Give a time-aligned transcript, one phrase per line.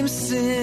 [0.00, 0.59] same sin.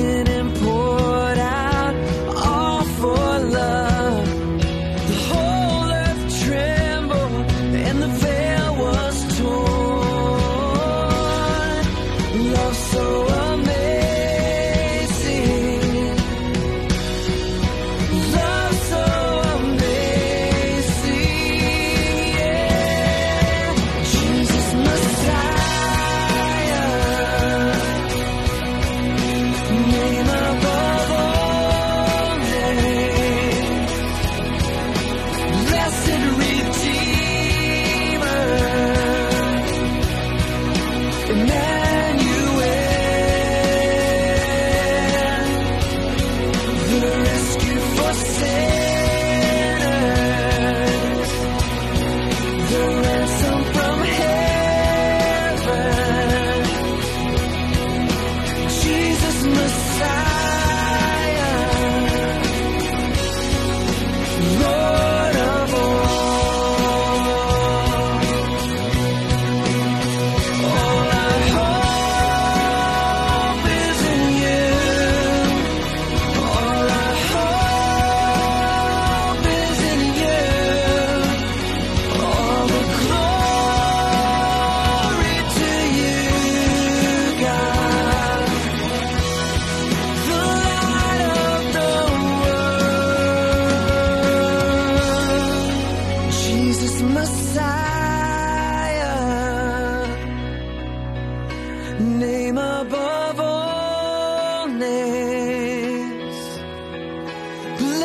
[0.00, 0.99] Broken and poured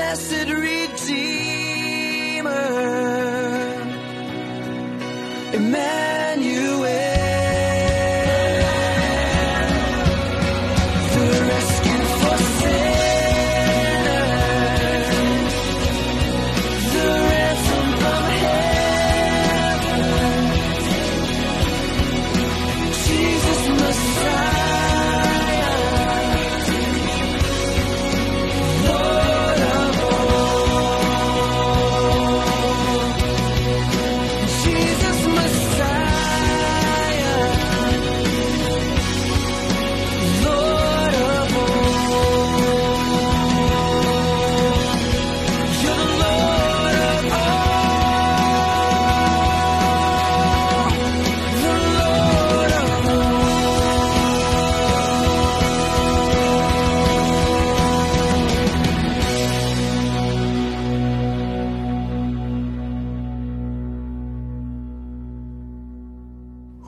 [0.05, 1.95] blessed Redeemer,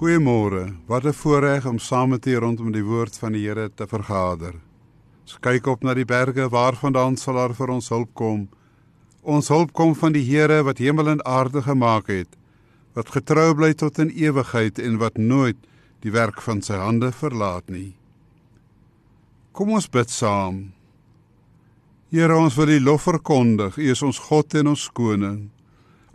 [0.07, 0.75] Goeiemôre.
[0.85, 4.53] Wat 'n voorreg om saam met u rondom die woord van die Here te vergader.
[5.21, 8.49] Ons kyk op na die berge waarvandaan sal daar vir ons hulp kom.
[9.21, 12.37] Ons hulp kom van die Here wat hemel en aarde gemaak het,
[12.93, 15.57] wat getrou bly tot in ewigheid en wat nooit
[15.99, 17.95] die werk van sy hande verlaat nie.
[19.51, 20.71] Kom ons bid saam.
[22.11, 23.77] Here, ons wil U lof verkondig.
[23.77, 25.49] U is ons God en ons koning.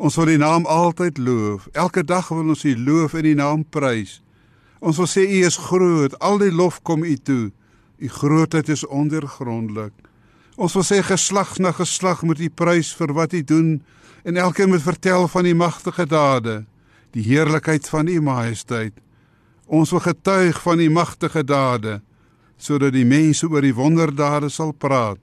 [0.03, 1.69] Ons wil U naam altyd loof.
[1.79, 4.17] Elke dag wil ons U loof en U naam prys.
[4.83, 6.17] Ons wil sê U is groot.
[6.19, 7.53] Al die lof kom U toe.
[8.03, 9.95] U grootheid is ondeurgrondelik.
[10.59, 13.69] Ons wil sê geslag na geslag moet U prys vir wat U doen
[14.27, 16.57] en elkeen moet vertel van U magtige dade,
[17.15, 18.99] die heerlikheid van U majesteit.
[19.71, 22.01] Ons wil getuig van U magtige dade
[22.59, 25.23] sodat die mense oor die wonderdade sal praat.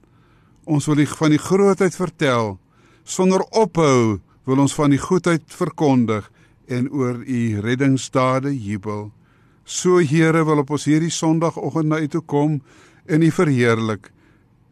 [0.63, 2.55] Ons wil die van die grootheid vertel
[3.03, 6.25] sonder ophou wil ons van die goedheid verkondig
[6.69, 9.09] en oor u reddingsdade jubel.
[9.63, 12.61] So Here wil op ons hierdie Sondagoggend na u toe kom
[13.05, 14.09] en u verheerlik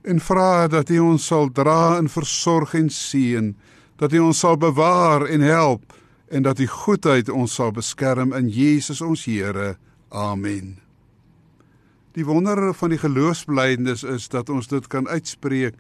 [0.08, 3.52] en vra dat u ons sal dra en versorg en seën,
[4.00, 5.94] dat u ons sal bewaar en help
[6.32, 9.76] en dat u goedheid ons sal beskerm in Jesus ons Here.
[10.10, 10.78] Amen.
[12.16, 15.76] Die wonder van die geloofsbelijdenis is dat ons dit kan uitspreek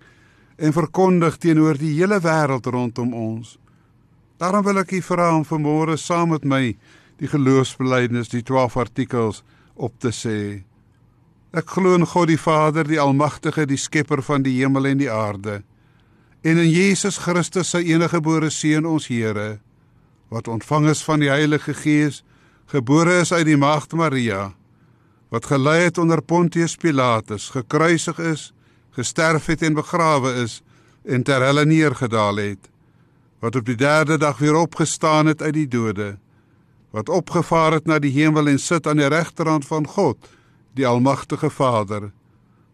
[0.57, 3.55] en verkondig teenoor die hele wêreld rondom ons.
[4.37, 6.75] Daarom wil ek u vra om vanmôre saam met my
[7.17, 9.41] die geloofsbelijdenis, die 12 artikels
[9.73, 10.61] op te sê.
[11.57, 15.09] Ek glo in God die Vader, die Almagtige, die Skepper van die hemel en die
[15.09, 15.63] aarde,
[16.45, 19.57] en in Jesus Christus, sy enige gebore seun, ons Here,
[20.29, 22.21] wat ontvang is van die Heilige Gees,
[22.69, 24.51] gebore is uit die Maagd Maria,
[25.33, 28.51] wat gelei het onder Pontius Pilatus, gekruisig is,
[28.93, 30.61] gesterf het en begrawe is
[31.07, 32.69] en ter helle neergedaal het,
[33.39, 36.17] wat op die derde dag weer opgestaan het uit die dode,
[36.91, 40.17] wat opgevaar het na die hemel en sit aan die regterhand van God,
[40.73, 42.11] die almagtige Vader,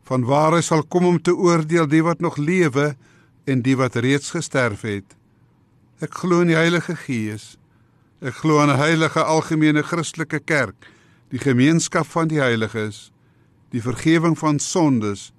[0.04, 2.94] van waar hy sal kom om te oordeel die wat nog lewe
[3.44, 5.15] en die wat reeds gesterf het.
[6.04, 7.57] Ek glo in die Heilige Gees.
[8.24, 10.88] Ek glo in 'n heilige algemene Christelike kerk
[11.33, 13.12] die gemeenskap van die heiliges,
[13.74, 15.31] die vergifnis van sondes,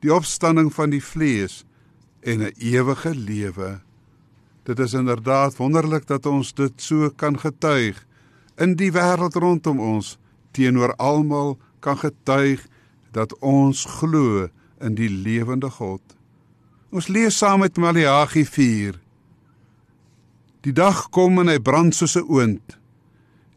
[0.00, 1.64] die opstanding van die vlees
[2.22, 3.80] en 'n ewige lewe.
[4.64, 8.00] Dit is inderdaad wonderlik dat ons dit so kan getuig
[8.56, 10.14] in die wêreld rondom ons
[10.56, 12.62] teenoor almal kan getuig
[13.12, 14.48] dat ons glo
[14.80, 16.00] in die lewende God.
[16.94, 18.96] Ons lees saam met Maleagi 4.
[20.64, 22.78] Die dag kom en hy brand soos 'n oond.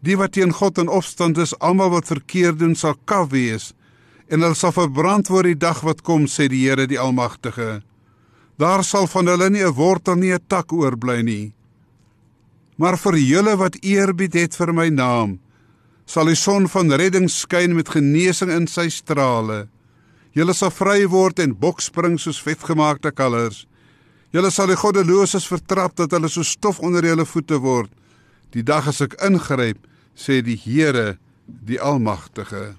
[0.04, 3.74] Die wat teen God in opstand is, almal wat verkeerd doen, sal kaf wees
[4.28, 7.82] en hulle sal verbrand word die dag wat kom, sê die Here die Almagtige.
[8.58, 11.54] Daar sal van hulle nie 'n wortel nie 'n tak oorbly nie.
[12.78, 15.40] Maar vir julle wat eerbied het vir my naam,
[16.06, 19.68] sal die son van redding skyn met genesing in sy strale.
[20.32, 23.66] Julle sal vry word en bokspring soos vetgemaakte kalvers.
[24.32, 27.92] Julle sal die goddeloses vertrap dat hulle so stof onder julle voete word.
[28.52, 29.78] Die dag as ek ingryp,
[30.16, 32.76] sê die Here, die Almagtige.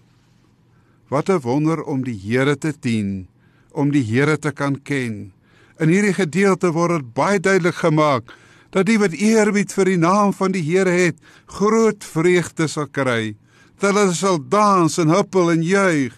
[1.09, 3.29] Wat 'n wonder om die Here te dien,
[3.73, 5.33] om die Here te kan ken.
[5.79, 8.33] In hierdie gedeelte word dit baie duidelik gemaak
[8.75, 11.17] dat die wat eerbied vir die naam van die Here het,
[11.47, 13.37] groot vreugde sal kry.
[13.79, 16.13] Dat hulle sal dans en huppel en juig,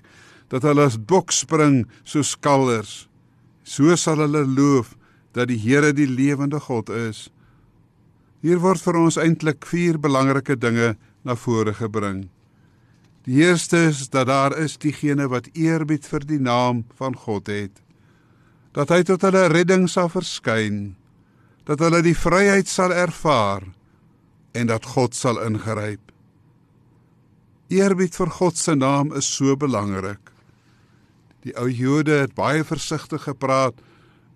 [0.51, 3.07] dat hulle as bokspring soos kalvers.
[3.63, 4.97] So sal hulle loof
[5.37, 7.29] dat die Here die lewende God is.
[8.43, 12.25] Hier word vir ons eintlik vier belangrike dinge na vore gebring.
[13.29, 17.77] Die eerste is dat daar is diegene wat eerbied vir die naam van God het.
[18.77, 20.95] Dat hy tot hulle redding sal verskyn,
[21.67, 23.67] dat hulle die vryheid sal ervaar
[24.55, 26.13] en dat God sal ingryp.
[27.71, 30.33] Eerbied vir God se naam is so belangrik.
[31.47, 33.79] Die ou Jode het baie versigtig gepraat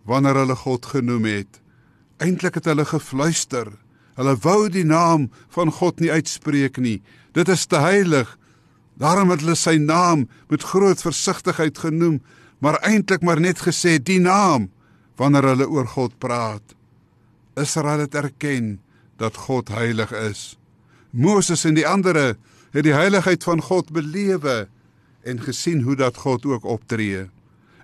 [0.06, 1.60] wanneer hulle God genoem het.
[2.22, 3.72] Eintlik het hulle gefluister
[4.14, 7.00] Hulle wou die naam van God nie uitspreek nie.
[7.34, 8.28] Dit is te heilig.
[9.00, 12.20] Daarom het hulle sy naam met groot versigtigheid genoem,
[12.64, 14.70] maar eintlik maar net gesê die naam
[15.20, 16.62] wanneer hulle oor God praat.
[17.60, 18.78] Israel het erken
[19.20, 20.56] dat God heilig is.
[21.10, 22.16] Moses en die ander
[22.72, 24.64] het die heiligheid van God belewe
[25.28, 27.28] en gesien hoe dat God ook optree.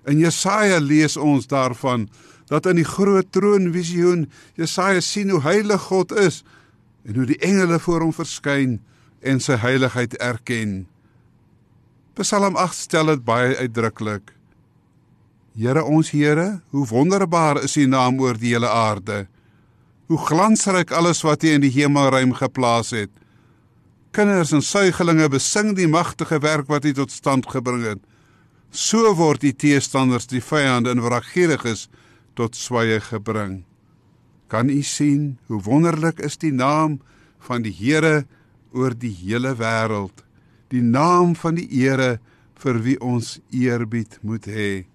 [0.09, 2.09] In Jesaja lees ons daarvan
[2.49, 4.25] dat in die groot troonvisioen
[4.57, 6.41] Jesaja sien hoe heilig God is
[7.05, 8.79] en hoe die engele voor hom verskyn
[9.21, 10.81] en sy heiligheid erken.
[12.17, 14.33] Psalm 8 stel dit baie uitdruklik.
[15.51, 19.25] Here ons Here, hoe wonderbaar is U naam oor die hele aarde.
[20.07, 23.11] Hoe glansryk alles wat U in die hemelruim geplaas het.
[24.15, 28.03] Kinders en suigelinge besing die magtige werk wat U tot stand gebring het.
[28.71, 31.89] So word die teestanders, die vyande en wraggieriges
[32.39, 33.65] tot swye gebring.
[34.47, 37.01] Kan u sien hoe wonderlik is die naam
[37.43, 38.25] van die Here
[38.71, 40.23] oor die hele wêreld?
[40.71, 42.21] Die naam van die Here
[42.63, 44.90] vir wie ons eerbied moet hê.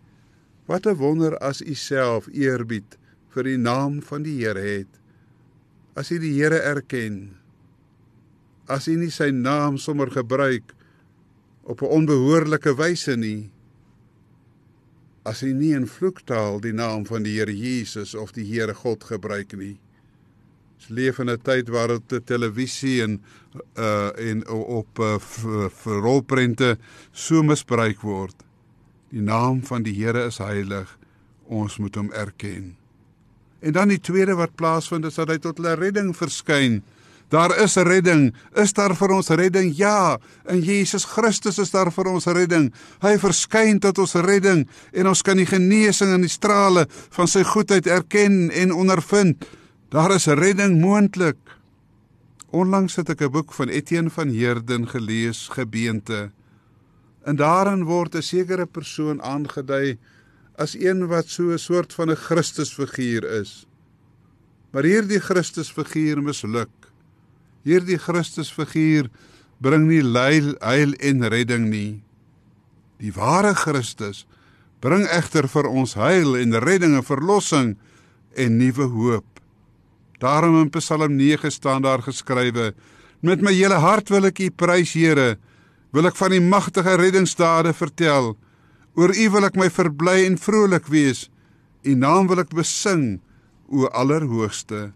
[0.66, 2.98] Wat 'n wonder as u self eerbied
[3.34, 4.92] vir die naam van die Here het.
[5.94, 7.36] As u die Here erken.
[8.66, 10.74] As u nie sy naam sommer gebruik
[11.62, 13.50] op 'n onbehoorlike wyse nie
[15.26, 19.04] as hy nie in vloektaal die naam van die Here Jesus of die Here God
[19.04, 19.74] gebruik nie.
[20.76, 23.20] Ons leef in 'n tyd waar dit te televisie en
[23.74, 25.18] uh en op uh,
[25.82, 26.76] vir rolprente
[27.12, 28.45] so misbruik word.
[29.10, 30.98] Die naam van die Here is heilig.
[31.46, 32.74] Ons moet hom erken.
[33.60, 36.82] En dan die tweede wat plaasvind is dat hy tot 'n redding verskyn.
[37.28, 38.34] Daar is redding.
[38.54, 39.72] Is daar vir ons redding?
[39.76, 42.72] Ja, in Jesus Christus is daar vir ons redding.
[43.02, 47.42] Hy verskyn tot ons redding en ons kan die genesing en die strale van sy
[47.42, 49.42] goedheid erken en ondervind.
[49.90, 51.36] Daar is redding moontlik.
[52.54, 56.30] Onlangs het ek 'n boek van Etienne van Heerden gelees, Gebeente.
[57.26, 59.98] En daarin word 'n sekere persoon aangedui
[60.54, 63.66] as een wat so 'n soort van 'n Christusfiguur is.
[64.70, 66.74] Maar hierdie Christusfiguur misluk.
[67.62, 69.10] Hierdie Christusfiguur
[69.58, 72.02] bring nie heil, heil en redding nie.
[72.98, 74.26] Die ware Christus
[74.80, 77.76] bring egter vir ons heil en redding en verlossing
[78.34, 79.40] en nuwe hoop.
[80.18, 82.74] Daarom in Psalm 9 staan daar geskrywe:
[83.20, 85.38] Met my hele hart wil ek U prys, Here.
[85.96, 88.34] Wil ek van die magtige reddingsdade vertel.
[89.00, 91.30] Oor U wil ek my verbly en vrolik wees.
[91.88, 93.22] U naam wil ek besing,
[93.72, 94.90] o Allerhoogste.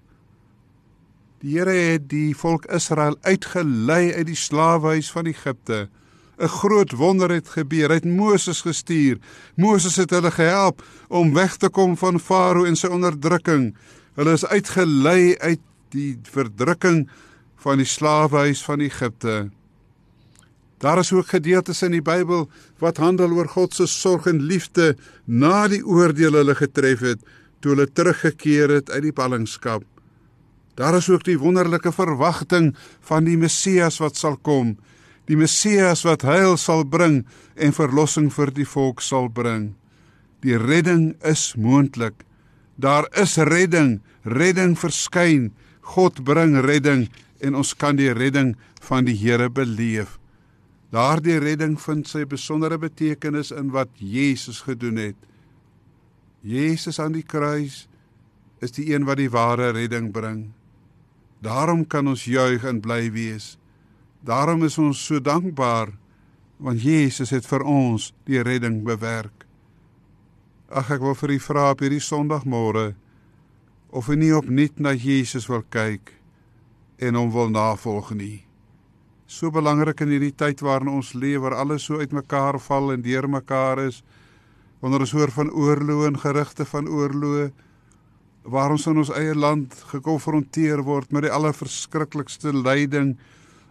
[1.40, 5.88] Die Here het die volk Israel uitgelei uit die slawehuis van Egipte.
[6.37, 7.88] 'n Groot wonder het gebeur.
[7.88, 9.16] Hy het Moses gestuur.
[9.57, 13.75] Moses het hulle gehelp om weg te kom van Farao en sy onderdrukking.
[14.16, 15.61] Hulle is uitgelei uit
[15.97, 17.09] die verdrukking
[17.57, 19.50] van die slawehuis van Egipte.
[20.80, 22.46] Daar is ook gedeeltes in die Bybel
[22.80, 24.94] wat handel oor God se sorg en liefde
[25.26, 27.25] na die oordeel hulle getref het
[27.60, 29.84] toe hulle teruggekeer het uit die ballingskap.
[30.80, 32.70] Daar is ook die wonderlike verwagting
[33.04, 34.78] van die Messias wat sal kom.
[35.28, 37.26] Die Messias wat heil sal bring
[37.60, 39.75] en verlossing vir die volk sal bring.
[40.40, 42.25] Die redding is moontlik.
[42.80, 45.50] Daar is redding, redding verskyn.
[45.92, 47.10] God bring redding
[47.44, 48.54] en ons kan die redding
[48.88, 50.19] van die Here beleef.
[50.90, 55.18] Daardie redding vind sy besondere betekenis in wat Jesus gedoen het.
[56.42, 57.85] Jesus aan die kruis
[58.59, 60.49] is die een wat die ware redding bring.
[61.40, 63.54] Daarom kan ons juig en bly wees.
[64.26, 65.94] Daarom is ons so dankbaar
[66.61, 69.47] want Jesus het vir ons die redding bewerk.
[70.68, 72.90] Ag ek wil vir u vra op hierdie Sondagmôre
[73.94, 76.12] of u nie opnuut na Jesus wil kyk
[77.00, 78.50] en hom wil navolg nie.
[79.30, 83.78] So belangrik in hierdie tyd waarin ons leef waar alles so uitmekaar val en deurmekaar
[83.84, 84.00] is
[84.82, 87.44] wanneer ons hoor van oorloë en gerugte van oorloë
[88.56, 93.14] waar ons in ons eie land gekonfronteer word met die allerverskriklikste lyding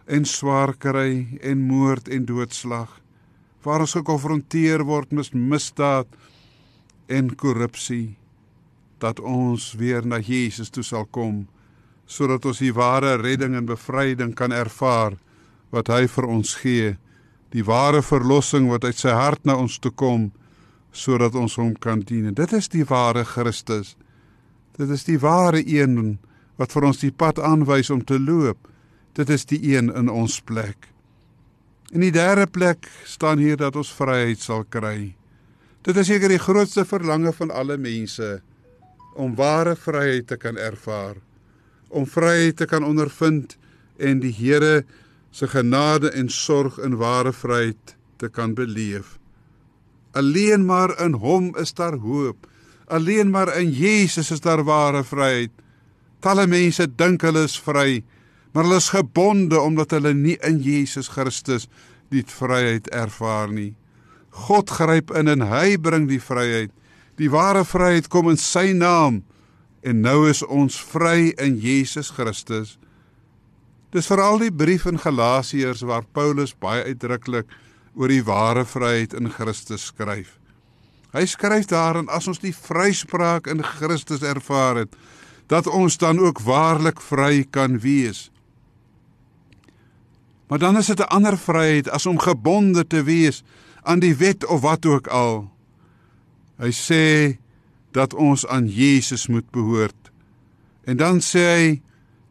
[0.08, 2.96] en swaar kry en moord en doodslag
[3.66, 6.08] waar ons gekonfronteer word met misdaad
[7.20, 8.14] en korrupsie
[9.02, 11.42] dat ons weer na Jesus toe sal kom
[12.08, 15.20] sodat ons die ware redding en bevryding kan ervaar
[15.70, 16.96] wat hy vir ons gee
[17.54, 20.30] die ware verlossing wat uit sy hart na ons toe kom
[20.92, 23.96] sodat ons hom kan dien dit is die ware Christus
[24.80, 26.16] Dit is die ware een
[26.56, 28.68] wat vir ons die pad aanwys om te loop.
[29.12, 30.88] Dit is die een in ons plek.
[31.92, 35.12] In die derde plek staan hier dat ons vryheid sal kry.
[35.84, 38.38] Dit is seker die grootste verlange van alle mense
[39.20, 41.18] om ware vryheid te kan ervaar,
[41.88, 43.58] om vryheid te kan ondervind
[43.98, 44.84] en die Here
[45.30, 49.18] se genade en sorg in ware vryheid te kan beleef.
[50.12, 52.46] Alleen maar in Hom is daar hoop.
[52.86, 55.50] Alleen maar in Jesus is daar ware vryheid.
[56.20, 58.02] Talle mense dink hulle is vry,
[58.52, 61.68] maar hulle is gebonde omdat hulle nie in Jesus Christus
[62.10, 63.72] die vryheid ervaar nie.
[64.30, 66.74] God gryp in en hy bring die vryheid.
[67.16, 69.22] Die ware vryheid kom in sy naam
[69.86, 72.76] en nou is ons vry in Jesus Christus.
[73.90, 77.50] Dis veral die brief in Galasiërs waar Paulus baie uitdruklik
[77.98, 80.36] oor die ware vryheid in Christus skryf.
[81.10, 84.94] Hy skryf daarin as ons die vryspraak in Christus ervaar het,
[85.50, 88.28] dat ons dan ook waarlik vry kan wees.
[90.46, 93.42] Maar dan is dit 'n ander vryheid as om gebonde te wees
[93.82, 95.50] aan die wet of wat ook al.
[96.58, 97.38] Hy sê
[97.90, 100.10] dat ons aan Jesus moet behoort.
[100.84, 101.82] En dan sê hy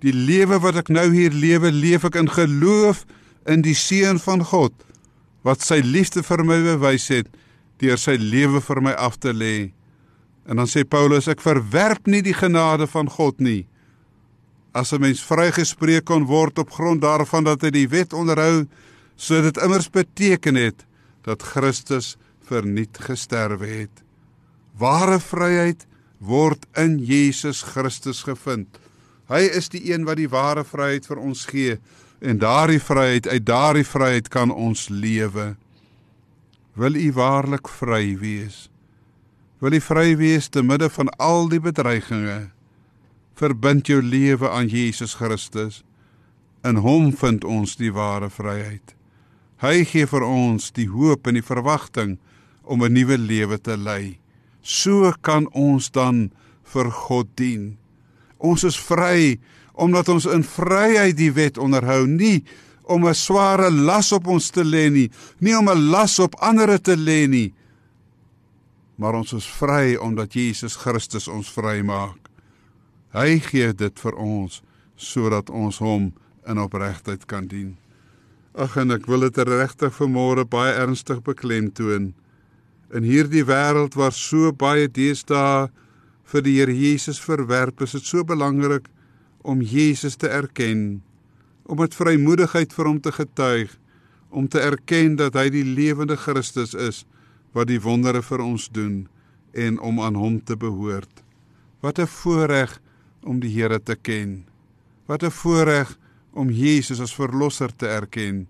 [0.03, 3.05] die lewe wat ek nou hier lewe, leef ek in geloof
[3.49, 4.73] in die seun van God
[5.47, 7.27] wat sy liefde vir my bewys het
[7.79, 9.71] deur sy lewe vir my af te lê.
[10.49, 13.67] En dan sê Paulus ek verwerp nie die genade van God nie.
[14.73, 18.67] As 'n mens vrygespreek kon word op grond daarvan dat hy die wet onderhou,
[19.15, 20.85] sou dit immers beteken het
[21.23, 24.03] dat Christus verniet gesterwe het.
[24.77, 25.85] Ware vryheid
[26.19, 28.67] word in Jesus Christus gevind.
[29.29, 31.77] Hy is die een wat die ware vryheid vir ons gee
[32.19, 35.53] en daardie vryheid uit daardie vryheid kan ons lewe.
[36.73, 38.69] Wil u waarlik vry wees?
[39.59, 42.49] Wil u vry wees te midde van al die bedreigings?
[43.39, 45.83] Verbind jou lewe aan Jesus Christus.
[46.63, 48.95] In hom vind ons die ware vryheid.
[49.59, 52.17] Hy gee vir ons die hoop en die verwagting
[52.63, 54.19] om 'n nuwe lewe te lei.
[54.61, 56.31] So kan ons dan
[56.63, 57.78] vir God dien.
[58.39, 59.37] Ons is vry
[59.79, 62.43] omdat ons in vryheid die wet onderhou, nie
[62.89, 66.81] om 'n sware las op ons te lê nie, nie om 'n las op ander
[66.81, 67.53] te lê nie.
[68.95, 72.29] Maar ons is vry omdat Jesus Christus ons vrymaak.
[73.13, 74.61] Hy gee dit vir ons
[74.95, 76.13] sodat ons hom
[76.47, 77.77] in opregtheid kan dien.
[78.53, 82.13] Ag en ek wil dit regtig vanmôre baie ernstig beklemtoon.
[82.93, 85.69] In hierdie wêreld waar so baie deesdae
[86.29, 88.89] vir die Here Jesus verwerp, is dit so belangrik
[89.41, 91.01] om Jesus te erken,
[91.65, 93.71] om met vrymoedigheid vir hom te getuig,
[94.29, 97.05] om te erken dat hy die lewende Christus is
[97.57, 99.07] wat die wondere vir ons doen
[99.57, 101.23] en om aan hom te behoort.
[101.81, 102.79] Wat 'n voorreg
[103.23, 104.45] om die Here te ken.
[105.07, 105.97] Wat 'n voorreg
[106.31, 108.47] om Jesus as verlosser te erken.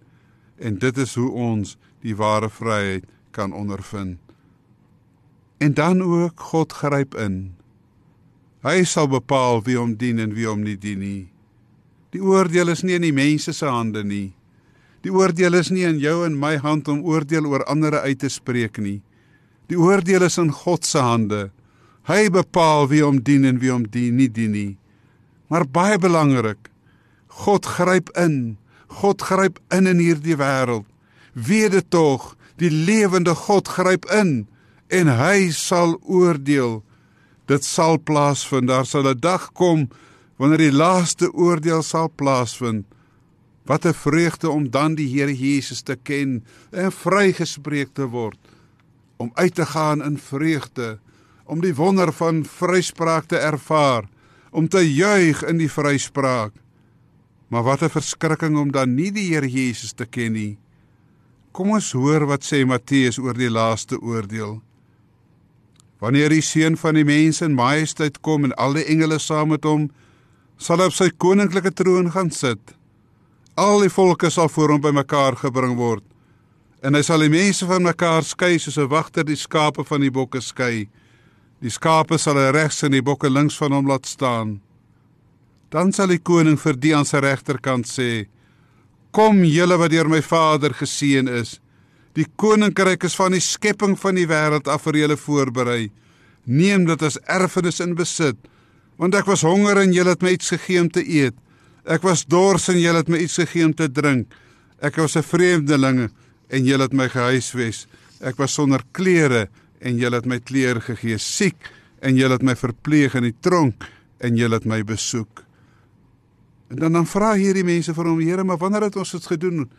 [0.57, 4.19] En dit is hoe ons die ware vryheid kan ondervind.
[5.57, 7.55] En dan ook God gryp in.
[8.65, 11.27] Hy sal bepaal wie hom dien en wie hom nie dien nie.
[12.11, 14.33] Die oordeel is nie in die mense se hande nie.
[15.05, 18.29] Die oordeel is nie in jou en my hand om oordeel oor ander uit te
[18.31, 18.99] spreek nie.
[19.71, 21.49] Die oordeel is in God se hande.
[22.09, 24.73] Hy bepaal wie hom dien en wie hom dien nie dien nie.
[25.47, 26.67] Maar baie belangrik,
[27.45, 28.57] God gryp in.
[28.99, 30.87] God gryp in in hierdie wêreld.
[31.33, 34.49] Weet dit tog, die lewende God gryp in
[34.89, 36.81] en hy sal oordeel.
[37.49, 38.69] Dit sal plaasvind.
[38.69, 39.89] Daar sal 'n dag kom
[40.37, 42.85] wanneer die laaste oordeel sal plaasvind.
[43.65, 48.39] Wat 'n vreugde om dan die Here Jesus te ken en vrygespreek te word.
[49.17, 50.99] Om uit te gaan in vreugde,
[51.45, 54.03] om die wonder van vryspraak te ervaar,
[54.51, 56.53] om te juig in die vryspraak.
[57.47, 60.57] Maar wat 'n verskrikking om dan nie die Here Jesus te ken nie.
[61.51, 64.61] Kom ons hoor wat sê Matteus oor die laaste oordeel.
[65.99, 69.65] Wanneer die seun van die mens in majesteit kom en al die engele saam met
[69.67, 69.89] hom,
[70.59, 72.75] sal hy op sy koninklike troon gaan sit.
[73.59, 76.05] Al die volke sal voor hom bymekaar gebring word.
[76.79, 80.11] En hy sal die mense van mekaar skei soos 'n wagter die skape van die
[80.11, 80.87] bokke skei.
[81.59, 84.61] Die skape sal hy regs en die bokke links van hom laat staan.
[85.69, 88.27] Dan sal die koning vir die aan sy regterkant sê:
[89.11, 91.59] Kom julle wat deur my Vader geseën is.
[92.19, 95.89] Die koninkryk is van die skepping van die wêreld af vir julle voorberei.
[96.49, 98.39] Neem dit as erfenis in besit,
[98.99, 101.37] want ek was honger en julle het my iets gegee om te eet.
[101.87, 104.27] Ek was dors en julle het my iets gegee om te drink.
[104.83, 106.09] Ek was 'n vreemdeling
[106.49, 107.87] en julle het my gehuisves.
[108.21, 109.47] Ek was sonder klere
[109.79, 111.17] en julle het my klere gegee.
[111.17, 113.85] Siek en julle het my verpleeg in die tronk
[114.19, 115.43] en julle het my besoek.
[116.69, 119.69] En dan dan vra hierdie mense vir hom, Here, maar wanneer het ons dit gedoen?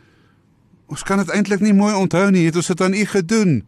[0.91, 2.49] Ons kan dit eintlik nie mooi onthou nie.
[2.49, 3.61] Het ons dit aan U gedoen?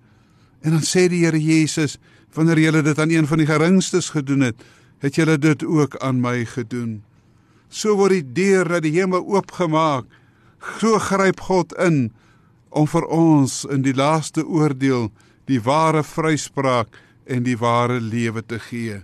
[0.64, 1.96] En dan sê die Here Jesus,
[2.36, 4.60] wanneer julle dit aan een van die geringstes gedoen het,
[5.00, 7.02] het julle dit ook aan my gedoen.
[7.70, 10.08] So word die deur na die hemel oopgemaak.
[10.80, 12.12] So gryp God in
[12.70, 15.10] om vir ons in die laaste oordeel
[15.48, 16.96] die ware vryspraak
[17.28, 19.02] en die ware lewe te gee.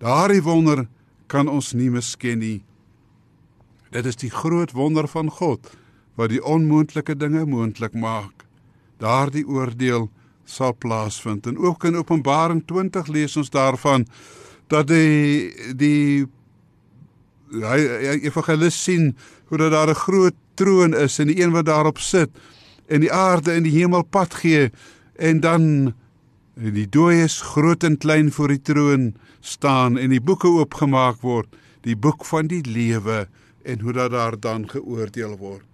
[0.00, 0.86] Daardie wonder
[1.32, 2.58] kan ons nie misken nie.
[3.92, 5.72] Dit is die groot wonder van God
[6.14, 8.44] wat die onmoontlike dinge moontlik maak.
[8.98, 10.10] Daardie oordeel
[10.44, 11.46] sal plaasvind.
[11.46, 14.06] En ook in Openbaring 20 lees ons daarvan
[14.72, 16.26] dat die die
[17.52, 17.78] hy,
[18.24, 19.12] evangelis sien
[19.50, 22.30] hoe dat daar 'n groot troon is en die een wat daarop sit
[22.86, 24.70] en die aarde en die hemel pad gee
[25.16, 25.94] en dan
[26.54, 31.48] die dooies groot en klein voor die troon staan en die boeke oopgemaak word,
[31.80, 33.28] die boek van die lewe
[33.64, 35.71] en hoe dat daar dan geoordeel word.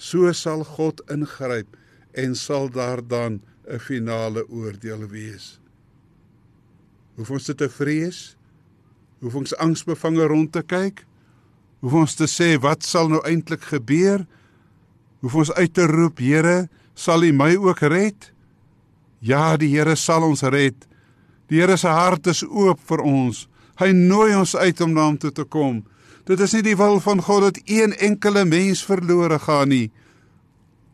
[0.00, 1.76] So sal God ingryp
[2.16, 5.60] en sal daar dan 'n finale oordeel wees.
[7.16, 8.36] Hoef ons dit te vrees?
[9.20, 11.04] Hoef ons angsbevange rond te kyk?
[11.80, 14.26] Hoef ons te sê wat sal nou eintlik gebeur?
[15.20, 18.32] Hoef ons uit te roep, Here, sal U my ook red?
[19.20, 20.88] Ja, die Here sal ons red.
[21.48, 23.48] Die Here se hart is oop vir ons.
[23.76, 25.84] Hy nooi ons uit om na hom toe te kom.
[26.30, 29.90] Dit is nie die wil van God dat een enkele mens verlore gaan nie.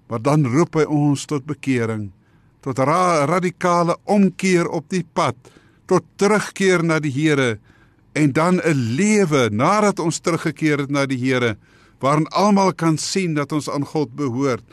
[0.09, 2.07] Maar dan roep hy ons tot bekering,
[2.65, 5.37] tot ra radikale omkeer op die pad,
[5.85, 7.59] tot terugkeer na die Here
[8.17, 11.59] en dan 'n lewe nadat ons teruggekeer het na die Here
[12.01, 14.65] waarin almal kan sien dat ons aan God behoort,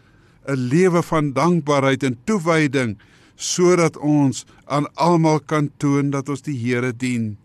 [0.47, 2.97] 'n lewe van dankbaarheid en toewyding
[3.36, 7.42] sodat ons aan almal kan toon dat ons die Here dien.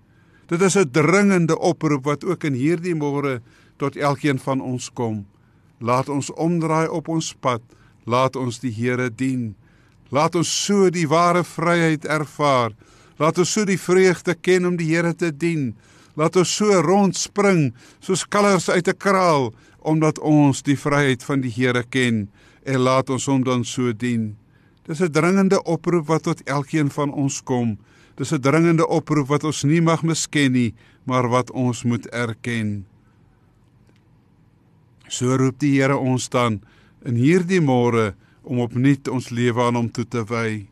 [0.49, 3.41] Dit is 'n dringende oproep wat ook in hierdie môre
[3.77, 5.27] tot elkeen van ons kom.
[5.79, 7.61] Laat ons omdraai op ons pad,
[8.05, 9.55] laat ons die Here dien.
[10.09, 12.73] Laat ons so die ware vryheid ervaar.
[13.19, 15.77] Laat ons so die vreugde ken om die Here te dien.
[16.17, 21.53] Laat ons so rondspring soos kalvers uit 'n kraal omdat ons die vryheid van die
[21.53, 22.31] Here ken
[22.65, 24.37] en laat ons hom dan so dien.
[24.87, 27.79] Dis 'n dringende oproep wat tot elkeen van ons kom.
[28.19, 32.87] Dis 'n dringende oproep wat ons nie mag misken nie, maar wat ons moet erken.
[35.09, 36.61] So roep die Here ons dan
[37.05, 40.67] in hierdie môre om opnuut ons lewe aan hom toe te wy.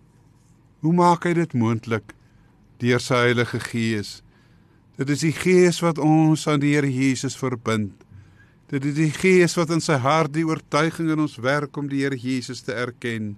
[0.80, 2.14] Hoe maak hy dit moontlik?
[2.78, 4.22] Deur sy Heilige Gees.
[4.98, 7.94] Dit is die Gees wat ons aan die Here Jesus verbind.
[8.68, 12.02] Dit is die Gees wat in sy hart die oortuiging in ons werk om die
[12.02, 13.36] Here Jesus te erken.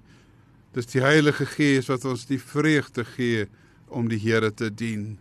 [0.73, 3.47] Dis die Heilige Gees wat ons die vreugde gee
[3.91, 5.19] om die Here te dien.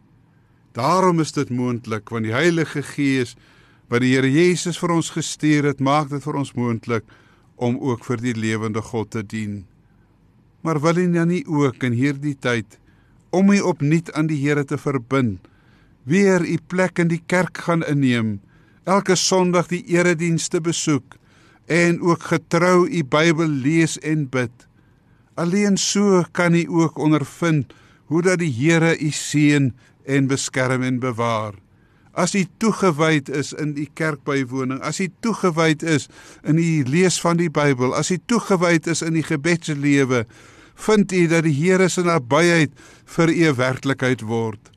[0.77, 3.35] Daarom is dit moontlik want die Heilige Gees
[3.89, 7.05] wat die Here Jesus vir ons gestuur het, maak dit vir ons moontlik
[7.55, 9.63] om ook vir die lewende God te dien.
[10.61, 12.77] Maar wil jy dan nie ook in hierdie tyd
[13.35, 15.39] om u opnuut aan die Here te verbind,
[16.07, 18.37] weer u plek in die kerk gaan inneem,
[18.87, 21.17] elke Sondag die eredienste besoek
[21.67, 24.67] en ook getrou u Bybel lees en bid.
[25.35, 27.73] Alleen so kan u ook ondervind
[28.07, 29.71] hoe dat die Here u seën
[30.07, 31.53] en beskerm en bewaar.
[32.17, 36.07] As u toegewyd is in die kerkbywoning, as u toegewyd is
[36.43, 40.23] in die lees van die Bybel, as u toegewyd is in die gebedslewe,
[40.87, 42.73] vind u dat die Here se nabyheid
[43.17, 44.71] vir u werklikheid word.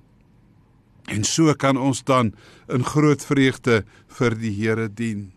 [1.08, 2.34] En so kan ons dan
[2.68, 3.82] in groot vreugde
[4.18, 5.30] vir die Here dien.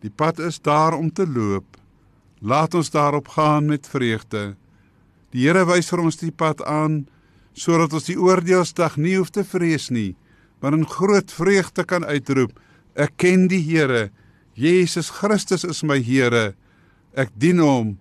[0.00, 1.76] Die pad is daar om te loop.
[2.40, 4.54] Laat ons daarop gaan met vreugde.
[5.34, 7.02] Die Here wys vir ons die pad aan
[7.58, 10.14] sodat ons die oordeelsdag nie hoef te vrees nie,
[10.62, 12.54] maar in groot vreugde kan uitroep:
[12.94, 14.10] Ek ken die Here.
[14.54, 16.54] Jesus Christus is my Here.
[17.14, 17.96] Ek dien hom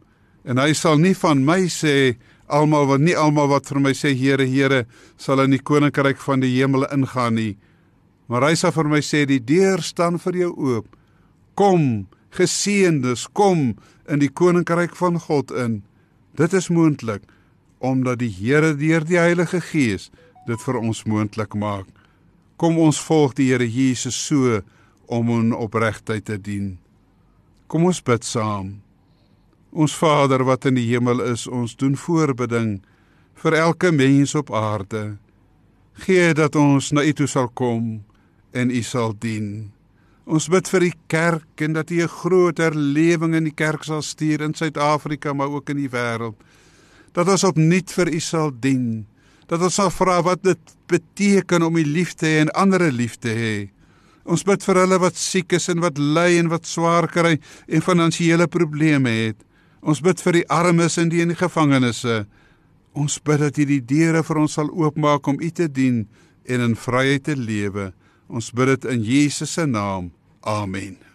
[0.48, 2.16] en hy sal nie van my sê
[2.48, 4.86] almal wat nie almal wat vir my sê Here Here
[5.20, 7.58] sal in die koninkryk van die hemel ingaan nie.
[8.28, 10.88] Maar hy sal vir my sê die deur staan vir jou oop.
[11.60, 13.76] Kom, geseëndes, kom
[14.08, 15.82] in die koninkryk van God in.
[16.38, 17.24] Dit is moontlik
[17.78, 20.10] omdat die Here deur die Heilige Gees
[20.48, 21.88] dit vir ons moontlik maak.
[22.58, 24.62] Kom ons volg die Here Jesus so
[25.06, 26.78] om in opregtheid te dien.
[27.68, 28.78] Kom ons bid saam.
[29.72, 32.80] Ons Vader wat in die hemel is, ons doen voorbidding
[33.38, 35.18] vir elke mens op aarde.
[36.06, 37.98] Gee dat ons na U toe sal kom
[38.54, 39.77] en U sal dien.
[40.28, 44.02] Ons bid vir die kerk en dat U 'n groot herlewing in die kerk sal
[44.02, 46.36] stuur in Suid-Afrika maar ook in die wêreld.
[47.14, 49.08] Dat ons opnuut vir U sal dien.
[49.48, 53.16] Dat ons sal vra wat dit beteken om U lief te hê en ander lief
[53.16, 53.70] te hê.
[54.26, 57.82] Ons bid vir hulle wat siek is en wat ly en wat swaar kry en
[57.82, 59.38] finansiële probleme het.
[59.82, 62.26] Ons bid vir die armes en die in die gevangenisse.
[62.94, 66.08] Ons bid dat U die deure vir ons sal oopmaak om U te dien
[66.44, 67.94] en in vryheid te lewe.
[68.28, 70.17] Ons bid dit in Jesus se naam.
[70.48, 71.07] Amen.